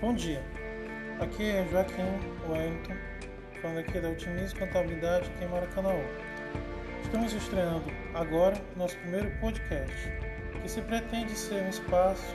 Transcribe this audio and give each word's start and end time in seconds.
Bom 0.00 0.14
dia, 0.14 0.42
aqui 1.20 1.44
é 1.44 1.68
Joaquim 1.70 2.00
Wellington, 2.48 2.94
falando 3.60 3.80
aqui 3.80 4.00
da 4.00 4.08
Otimismo 4.08 4.60
Contabilidade 4.60 5.28
aqui 5.28 5.44
em 5.44 5.48
Maracanã. 5.48 5.90
Estamos 7.02 7.34
estreando 7.34 7.84
agora 8.14 8.56
nosso 8.78 8.96
primeiro 8.96 9.30
podcast, 9.40 9.94
que 10.62 10.70
se 10.70 10.80
pretende 10.80 11.32
ser 11.36 11.62
um 11.64 11.68
espaço 11.68 12.34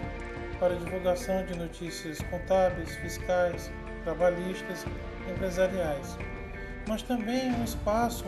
para 0.60 0.76
divulgação 0.76 1.44
de 1.48 1.58
notícias 1.58 2.22
contábeis, 2.30 2.96
fiscais, 2.98 3.72
trabalhistas 4.04 4.86
e 5.28 5.32
empresariais, 5.32 6.20
mas 6.88 7.02
também 7.02 7.52
um 7.52 7.64
espaço 7.64 8.26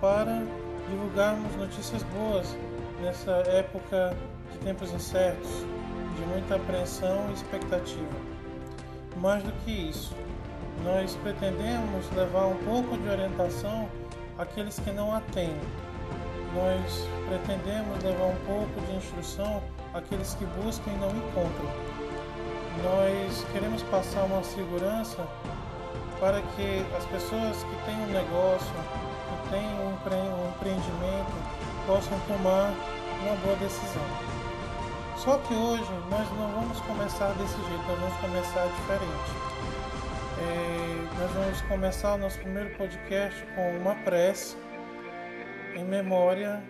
para 0.00 0.42
divulgarmos 0.88 1.54
notícias 1.54 2.02
boas 2.02 2.58
nessa 3.00 3.30
época 3.52 4.16
de 4.50 4.58
tempos 4.58 4.92
incertos, 4.92 5.64
de 6.16 6.22
muita 6.26 6.56
apreensão 6.56 7.30
e 7.30 7.34
expectativa. 7.34 8.39
Mais 9.16 9.42
do 9.42 9.52
que 9.64 9.70
isso, 9.70 10.14
nós 10.84 11.14
pretendemos 11.16 12.10
levar 12.14 12.46
um 12.46 12.56
pouco 12.64 12.96
de 12.96 13.08
orientação 13.08 13.88
àqueles 14.38 14.78
que 14.78 14.90
não 14.92 15.14
a 15.14 15.20
têm. 15.32 15.54
Nós 16.54 17.06
pretendemos 17.28 18.02
levar 18.02 18.26
um 18.26 18.36
pouco 18.46 18.80
de 18.86 18.96
instrução 18.96 19.62
àqueles 19.92 20.34
que 20.34 20.44
buscam 20.62 20.90
e 20.90 20.98
não 20.98 21.10
encontram. 21.10 21.70
Nós 22.82 23.44
queremos 23.52 23.82
passar 23.84 24.24
uma 24.24 24.42
segurança 24.42 25.26
para 26.18 26.40
que 26.40 26.84
as 26.96 27.04
pessoas 27.06 27.62
que 27.62 27.84
têm 27.84 27.96
um 27.96 28.12
negócio, 28.12 28.74
que 29.44 29.50
têm 29.50 29.66
um 29.66 29.92
empreendimento, 30.48 31.32
possam 31.86 32.18
tomar 32.20 32.72
uma 33.22 33.36
boa 33.36 33.56
decisão. 33.56 34.39
Só 35.20 35.36
que 35.36 35.52
hoje 35.52 35.92
nós 36.08 36.26
não 36.32 36.48
vamos 36.48 36.80
começar 36.80 37.34
desse 37.34 37.54
jeito, 37.54 37.84
nós 37.86 37.98
vamos 38.00 38.16
começar 38.22 38.66
diferente. 38.68 39.30
É, 40.40 41.20
nós 41.20 41.30
vamos 41.32 41.60
começar 41.60 42.16
nosso 42.16 42.38
primeiro 42.38 42.74
podcast 42.74 43.44
com 43.54 43.76
uma 43.76 43.94
prece 43.96 44.56
em 45.76 45.84
memória 45.84 46.62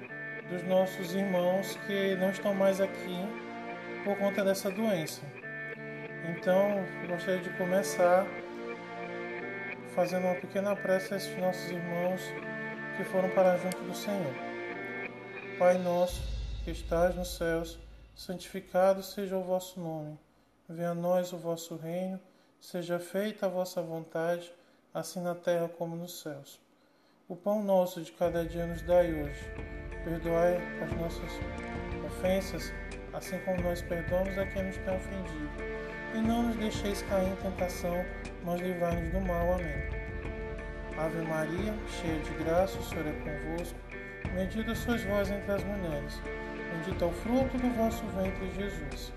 dos 0.50 0.64
nossos 0.64 1.14
irmãos 1.14 1.78
que 1.86 2.16
não 2.16 2.30
estão 2.30 2.52
mais 2.52 2.80
aqui 2.80 3.24
por 4.02 4.19
conta 4.19 4.42
dessa 4.42 4.69
doença. 4.69 5.22
Então, 6.28 6.84
gostaria 7.06 7.41
de 7.42 7.50
começar 7.50 8.27
fazendo 9.94 10.24
uma 10.24 10.34
pequena 10.34 10.74
prece 10.74 11.14
a 11.14 11.19
esses 11.19 11.39
nossos 11.39 11.70
irmãos 11.70 12.20
que 12.96 13.05
foram 13.05 13.30
para 13.30 13.56
junto 13.58 13.80
do 13.84 13.94
Senhor. 13.94 14.34
Pai 15.56 15.78
nosso, 15.78 16.20
que 16.64 16.72
estás 16.72 17.14
nos 17.14 17.36
céus, 17.36 17.78
santificado 18.20 19.02
seja 19.02 19.34
o 19.34 19.42
vosso 19.42 19.80
nome. 19.80 20.18
Venha 20.68 20.90
a 20.90 20.94
nós 20.94 21.32
o 21.32 21.38
vosso 21.38 21.74
reino, 21.76 22.20
seja 22.60 22.98
feita 22.98 23.46
a 23.46 23.48
vossa 23.48 23.80
vontade, 23.80 24.52
assim 24.92 25.22
na 25.22 25.34
terra 25.34 25.70
como 25.70 25.96
nos 25.96 26.20
céus. 26.20 26.60
O 27.27 27.34
pão 27.34 27.64
nosso 27.64 28.02
de 28.02 28.12
cada 28.12 28.44
dia 28.44 28.66
nos 28.66 28.82
dai 28.82 29.10
hoje. 29.10 29.40
Perdoai 30.04 30.58
as 30.82 30.92
nossas 31.00 31.32
ofensas, 32.04 32.70
assim 33.14 33.38
como 33.38 33.62
nós 33.62 33.80
perdoamos 33.80 34.36
a 34.36 34.46
quem 34.48 34.64
nos 34.64 34.77
tem 34.77 34.94
ofendido. 34.94 35.50
E 36.14 36.18
não 36.18 36.42
nos 36.42 36.56
deixeis 36.56 37.00
cair 37.05 37.27
em 37.27 37.36
tentação, 37.36 38.05
mas 38.44 38.60
livrai-nos 38.60 39.10
do 39.12 39.20
mal. 39.22 39.55
Amém. 39.55 39.88
Ave 40.98 41.22
Maria, 41.22 41.74
cheia 41.88 42.20
de 42.20 42.44
graça, 42.44 42.78
o 42.78 42.84
Senhor 42.84 43.06
é 43.06 43.12
convosco. 43.12 43.78
Bendita 44.34 44.74
sois 44.74 45.02
vós 45.05 45.30
entre 45.30 45.52
as 45.52 45.64
mulheres 45.64 46.20
Bendito 46.70 47.04
é 47.04 47.06
o 47.06 47.12
fruto 47.12 47.58
do 47.58 47.76
vosso 47.76 48.04
ventre, 48.16 48.50
Jesus. 48.56 49.12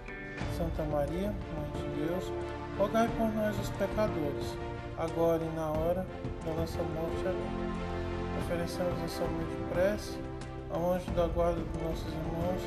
Santa 0.57 0.83
Maria, 0.83 1.33
Mãe 1.55 1.71
de 1.75 2.05
Deus, 2.05 2.31
rogai 2.77 3.07
por 3.17 3.31
nós, 3.33 3.57
os 3.59 3.69
pecadores, 3.69 4.57
agora 4.97 5.43
e 5.43 5.55
na 5.55 5.69
hora 5.69 6.05
da 6.45 6.53
nossa 6.53 6.81
morte. 6.81 7.27
Amém. 7.27 7.73
Oferecemos 8.43 9.03
essa 9.03 9.23
humilde 9.23 9.55
prece 9.71 10.17
ao 10.71 10.93
anjo 10.93 11.11
da 11.11 11.27
guarda 11.27 11.59
dos 11.59 11.81
nossos 11.83 12.07
irmãos 12.07 12.61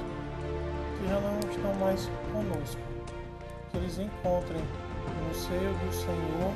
que 0.98 1.08
já 1.08 1.20
não 1.20 1.38
estão 1.50 1.74
mais 1.74 2.08
conosco. 2.32 2.80
Que 3.70 3.76
eles 3.78 3.98
encontrem 3.98 4.62
no 5.26 5.34
seio 5.34 5.74
do 5.74 5.92
Senhor 5.92 6.54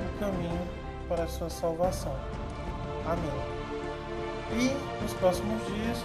o 0.00 0.18
caminho 0.18 0.66
para 1.08 1.24
a 1.24 1.28
sua 1.28 1.48
salvação. 1.48 2.14
Amém. 3.06 3.62
E 4.52 5.02
nos 5.02 5.14
próximos 5.14 5.64
dias 5.66 5.98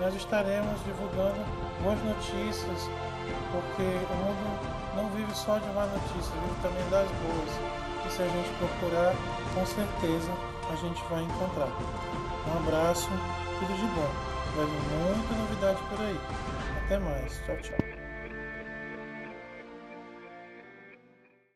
nós 0.00 0.14
estaremos 0.14 0.78
divulgando 0.84 1.44
boas 1.82 1.98
notícias, 2.04 2.90
porque 3.50 3.82
o 3.82 4.14
mundo 4.16 4.78
não 4.96 5.08
vive 5.10 5.34
só 5.34 5.58
de 5.58 5.66
más 5.72 5.90
notícias, 5.92 6.28
vive 6.28 6.62
também 6.62 6.88
das 6.90 7.08
boas. 7.22 7.50
E 8.06 8.10
se 8.10 8.22
a 8.22 8.28
gente 8.28 8.50
procurar, 8.58 9.14
com 9.54 9.66
certeza 9.66 10.32
a 10.70 10.76
gente 10.76 11.02
vai 11.10 11.22
encontrar. 11.22 11.68
Um 12.46 12.58
abraço, 12.58 13.08
tudo 13.58 13.74
de 13.74 13.86
bom. 13.94 14.10
Vai 14.56 14.66
vir 14.66 15.16
muita 15.16 15.34
novidade 15.34 15.82
por 15.90 16.00
aí. 16.00 16.20
Até 16.84 16.98
mais. 16.98 17.40
Tchau, 17.44 17.56
tchau. 17.56 17.97